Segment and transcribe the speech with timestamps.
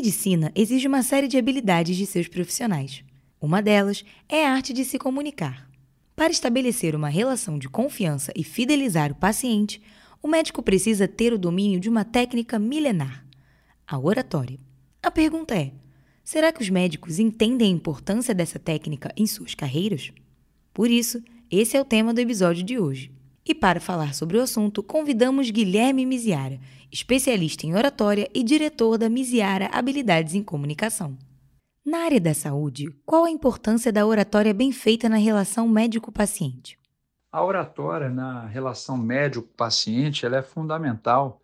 [0.00, 3.04] medicina exige uma série de habilidades de seus profissionais.
[3.38, 5.68] Uma delas é a arte de se comunicar.
[6.16, 9.80] Para estabelecer uma relação de confiança e fidelizar o paciente,
[10.22, 13.26] o médico precisa ter o domínio de uma técnica milenar,
[13.86, 14.58] a oratória.
[15.02, 15.70] A pergunta é:
[16.24, 20.10] será que os médicos entendem a importância dessa técnica em suas carreiras?
[20.72, 23.12] Por isso, esse é o tema do episódio de hoje.
[23.46, 26.60] E para falar sobre o assunto, convidamos Guilherme Miziara,
[26.92, 31.16] especialista em oratória e diretor da Miziara Habilidades em Comunicação.
[31.84, 36.78] Na área da saúde, qual a importância da oratória bem feita na relação médico-paciente?
[37.32, 41.40] A oratória na relação médico-paciente é fundamental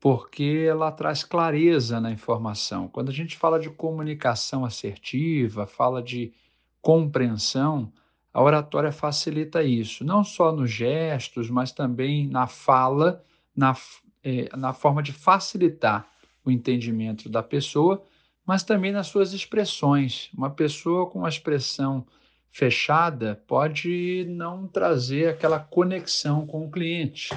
[0.00, 2.88] porque ela traz clareza na informação.
[2.88, 6.32] Quando a gente fala de comunicação assertiva, fala de
[6.80, 7.92] compreensão,
[8.32, 13.22] a oratória facilita isso, não só nos gestos, mas também na fala,
[13.56, 13.76] na,
[14.22, 16.08] é, na forma de facilitar
[16.44, 18.02] o entendimento da pessoa,
[18.46, 20.30] mas também nas suas expressões.
[20.32, 22.06] Uma pessoa com uma expressão
[22.50, 27.30] fechada pode não trazer aquela conexão com o cliente,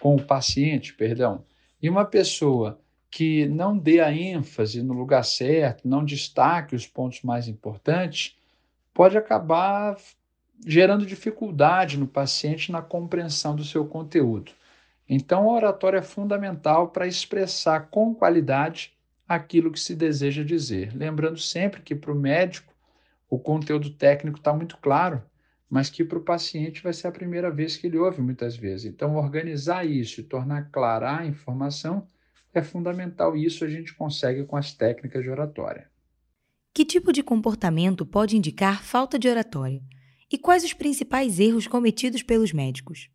[0.00, 1.44] com o paciente, perdão.
[1.82, 7.22] E uma pessoa que não dê a ênfase no lugar certo, não destaque os pontos
[7.22, 8.36] mais importantes,
[8.92, 9.96] pode acabar
[10.66, 14.52] gerando dificuldade no paciente na compreensão do seu conteúdo.
[15.08, 18.94] Então, a oratória é fundamental para expressar com qualidade
[19.28, 20.96] aquilo que se deseja dizer.
[20.96, 22.72] Lembrando sempre que para o médico
[23.28, 25.22] o conteúdo técnico está muito claro,
[25.68, 28.86] mas que para o paciente vai ser a primeira vez que ele ouve muitas vezes.
[28.86, 32.06] Então, organizar isso e tornar clara a informação
[32.54, 33.36] é fundamental.
[33.36, 35.90] E isso a gente consegue com as técnicas de oratória.
[36.72, 39.82] Que tipo de comportamento pode indicar falta de oratória?
[40.34, 43.08] E quais os principais erros cometidos pelos médicos?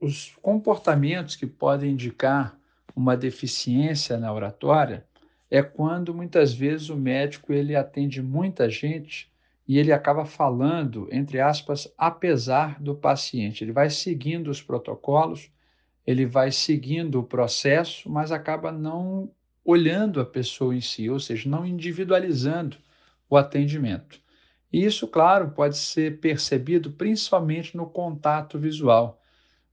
[0.00, 2.58] Os comportamentos que podem indicar
[2.96, 5.04] uma deficiência na oratória
[5.50, 9.30] é quando muitas vezes o médico ele atende muita gente
[9.68, 13.62] e ele acaba falando, entre aspas, apesar do paciente.
[13.62, 15.50] Ele vai seguindo os protocolos,
[16.06, 19.30] ele vai seguindo o processo, mas acaba não
[19.62, 22.78] olhando a pessoa em si, ou seja, não individualizando
[23.28, 24.18] o atendimento.
[24.72, 29.20] E isso, claro, pode ser percebido principalmente no contato visual.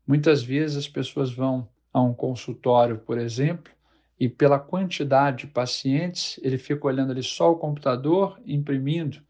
[0.08, 3.72] Muitas vezes as pessoas vão a um consultório, por exemplo,
[4.20, 9.22] e pela quantidade de pacientes, ele fica olhando ali só o computador, imprimindo,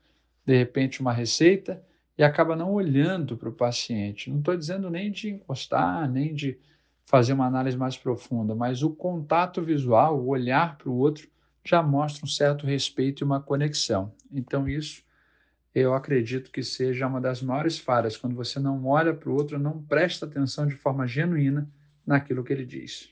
[0.46, 1.84] de repente, uma receita
[2.18, 4.30] e acaba não olhando para o paciente.
[4.30, 6.60] Não estou dizendo nem de encostar, nem de
[7.06, 11.28] fazer uma análise mais profunda, mas o contato visual, o olhar para o outro,
[11.64, 14.14] já mostra um certo respeito e uma conexão.
[14.32, 15.04] Então, isso
[15.76, 19.60] eu acredito que seja uma das maiores falhas, quando você não olha para o outro,
[19.60, 21.70] não presta atenção de forma genuína
[22.08, 23.10] naquilo que ele diz.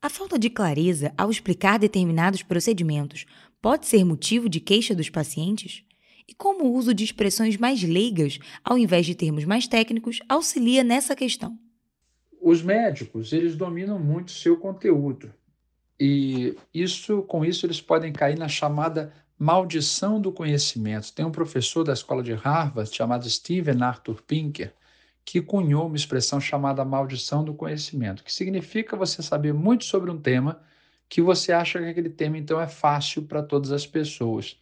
[0.00, 3.26] A falta de clareza ao explicar determinados procedimentos
[3.60, 5.82] pode ser motivo de queixa dos pacientes?
[6.28, 10.84] E como o uso de expressões mais leigas, ao invés de termos mais técnicos, auxilia
[10.84, 11.58] nessa questão?
[12.40, 15.32] Os médicos, eles dominam muito seu conteúdo.
[15.98, 21.12] E isso, com isso, eles podem cair na chamada maldição do conhecimento.
[21.12, 24.72] Tem um professor da escola de Harvard chamado Steven Arthur Pinker
[25.26, 30.20] que cunhou uma expressão chamada maldição do conhecimento, que significa você saber muito sobre um
[30.20, 30.62] tema
[31.08, 34.56] que você acha que aquele tema então é fácil para todas as pessoas.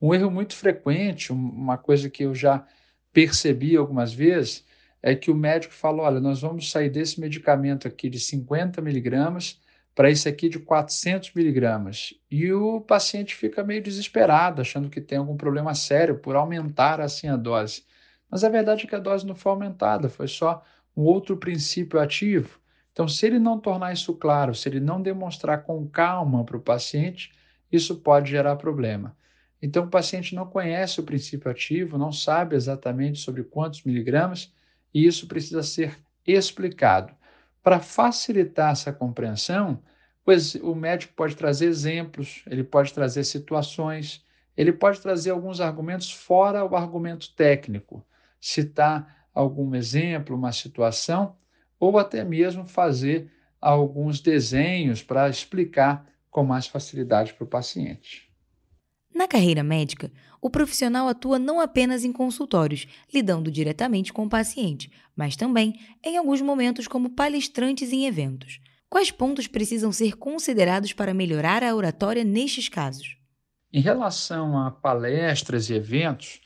[0.00, 2.66] Um erro muito frequente, uma coisa que eu já
[3.10, 4.66] percebi algumas vezes,
[5.02, 9.61] é que o médico fala: olha, nós vamos sair desse medicamento aqui de 50 miligramas
[9.94, 12.14] para esse aqui de 400 miligramas.
[12.30, 17.28] E o paciente fica meio desesperado, achando que tem algum problema sério por aumentar assim
[17.28, 17.84] a dose.
[18.30, 20.64] Mas a verdade é que a dose não foi aumentada, foi só
[20.96, 22.58] um outro princípio ativo.
[22.92, 26.60] Então, se ele não tornar isso claro, se ele não demonstrar com calma para o
[26.60, 27.32] paciente,
[27.70, 29.16] isso pode gerar problema.
[29.60, 34.52] Então, o paciente não conhece o princípio ativo, não sabe exatamente sobre quantos miligramas,
[34.92, 37.14] e isso precisa ser explicado.
[37.62, 39.80] Para facilitar essa compreensão,
[40.24, 44.24] pois o médico pode trazer exemplos, ele pode trazer situações,
[44.56, 48.04] ele pode trazer alguns argumentos fora o argumento técnico,
[48.40, 51.36] citar algum exemplo, uma situação,
[51.78, 53.30] ou até mesmo fazer
[53.60, 58.30] alguns desenhos para explicar com mais facilidade para o paciente.
[59.14, 60.10] Na carreira médica,
[60.40, 66.16] o profissional atua não apenas em consultórios, lidando diretamente com o paciente, mas também, em
[66.16, 68.58] alguns momentos, como palestrantes em eventos.
[68.92, 73.16] Quais pontos precisam ser considerados para melhorar a oratória nestes casos?
[73.72, 76.42] Em relação a palestras e eventos,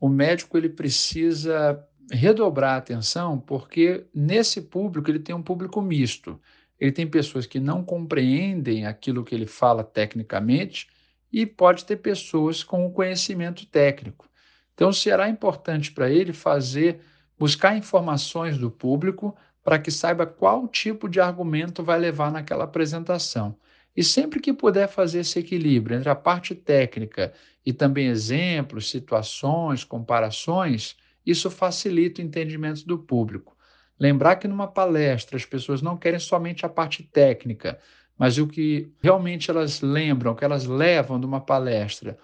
[0.00, 1.78] o médico ele precisa
[2.10, 6.40] redobrar a atenção porque nesse público ele tem um público misto.
[6.80, 10.88] ele tem pessoas que não compreendem aquilo que ele fala tecnicamente
[11.30, 14.26] e pode ter pessoas com conhecimento técnico.
[14.72, 16.98] Então, será importante para ele fazer,
[17.38, 19.36] buscar informações do público
[19.70, 23.54] para que saiba qual tipo de argumento vai levar naquela apresentação.
[23.96, 27.32] E sempre que puder fazer esse equilíbrio entre a parte técnica
[27.64, 33.56] e também exemplos, situações, comparações, isso facilita o entendimento do público.
[33.96, 37.78] Lembrar que numa palestra as pessoas não querem somente a parte técnica,
[38.18, 42.18] mas o que realmente elas lembram, o que elas levam de uma palestra,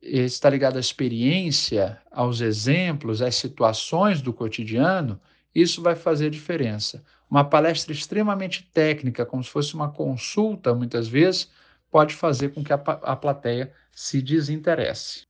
[0.00, 5.20] está ligado à experiência, aos exemplos, às situações do cotidiano,
[5.54, 7.04] isso vai fazer diferença.
[7.30, 11.50] Uma palestra extremamente técnica, como se fosse uma consulta, muitas vezes,
[11.90, 15.26] pode fazer com que a, a plateia se desinteresse.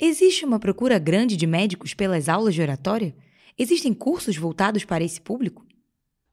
[0.00, 3.14] Existe uma procura grande de médicos pelas aulas de oratória?
[3.58, 5.64] Existem cursos voltados para esse público?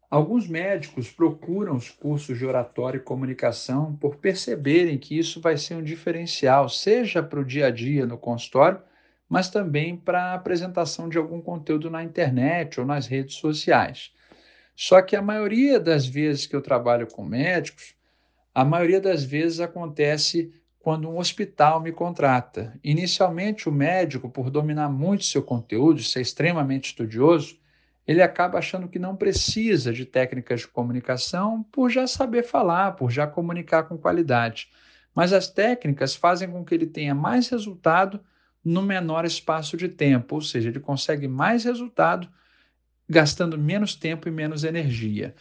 [0.09, 5.75] Alguns médicos procuram os cursos de oratória e comunicação por perceberem que isso vai ser
[5.75, 8.81] um diferencial, seja para o dia a dia no consultório,
[9.29, 14.11] mas também para apresentação de algum conteúdo na internet ou nas redes sociais.
[14.75, 17.93] Só que a maioria das vezes que eu trabalho com médicos,
[18.55, 22.73] a maioria das vezes acontece quando um hospital me contrata.
[22.83, 27.59] Inicialmente, o médico, por dominar muito seu conteúdo, ser extremamente estudioso,
[28.07, 33.11] ele acaba achando que não precisa de técnicas de comunicação por já saber falar, por
[33.11, 34.69] já comunicar com qualidade.
[35.13, 38.19] Mas as técnicas fazem com que ele tenha mais resultado
[38.63, 42.29] no menor espaço de tempo, ou seja, ele consegue mais resultado
[43.07, 45.33] gastando menos tempo e menos energia.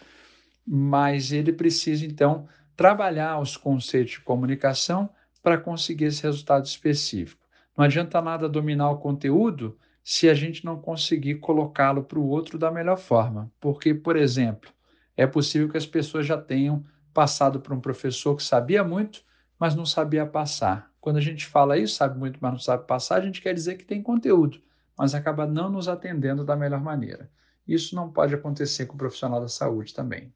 [0.67, 5.11] Mas ele precisa, então, trabalhar os conceitos de comunicação
[5.43, 7.47] para conseguir esse resultado específico.
[7.77, 12.59] Não adianta nada dominar o conteúdo se a gente não conseguir colocá-lo para o outro
[12.59, 13.53] da melhor forma.
[13.61, 14.71] Porque, por exemplo,
[15.17, 19.23] é possível que as pessoas já tenham passado por um professor que sabia muito,
[19.59, 20.91] mas não sabia passar.
[21.09, 23.79] Quando a gente fala isso, sabe muito, mas não sabe passar, a gente quer dizer
[23.79, 24.61] que tem conteúdo,
[24.95, 27.31] mas acaba não nos atendendo da melhor maneira.
[27.67, 30.31] Isso não pode acontecer com o profissional da saúde também.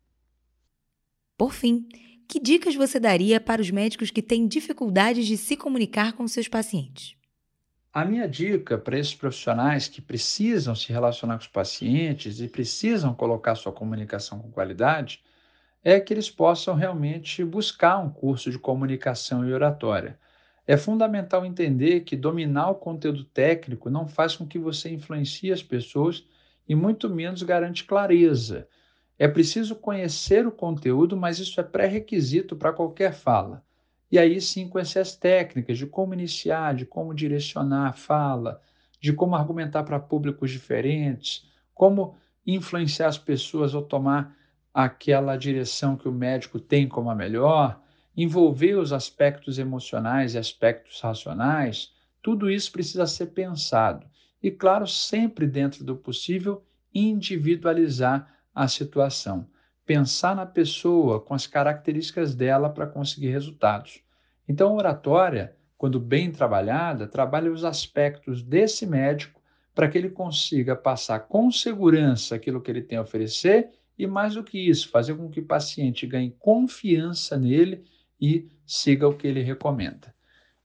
[1.36, 1.86] Por fim,
[2.26, 6.48] que dicas você daria para os médicos que têm dificuldades de se comunicar com seus
[6.48, 7.16] pacientes?
[7.92, 13.12] A minha dica para esses profissionais que precisam se relacionar com os pacientes e precisam
[13.12, 15.22] colocar sua comunicação com qualidade
[15.84, 20.18] é que eles possam realmente buscar um curso de comunicação e oratória.
[20.66, 25.62] É fundamental entender que dominar o conteúdo técnico não faz com que você influencie as
[25.62, 26.24] pessoas
[26.68, 28.68] e muito menos garante clareza.
[29.18, 33.64] É preciso conhecer o conteúdo, mas isso é pré-requisito para qualquer fala.
[34.10, 38.60] E aí sim conhecer as técnicas de como iniciar, de como direcionar a fala,
[39.00, 42.16] de como argumentar para públicos diferentes, como
[42.46, 44.36] influenciar as pessoas a tomar
[44.72, 47.80] aquela direção que o médico tem como a melhor,
[48.16, 51.92] envolver os aspectos emocionais e aspectos racionais,
[52.22, 54.06] tudo isso precisa ser pensado.
[54.42, 56.62] E, claro, sempre dentro do possível,
[56.94, 59.46] individualizar a situação
[59.84, 64.00] pensar na pessoa com as características dela para conseguir resultados.
[64.48, 69.40] Então, a oratória, quando bem trabalhada, trabalha os aspectos desse médico
[69.74, 74.34] para que ele consiga passar com segurança aquilo que ele tem a oferecer e, mais
[74.34, 77.84] do que isso, fazer com que o paciente ganhe confiança nele
[78.22, 80.14] e siga o que ele recomenda.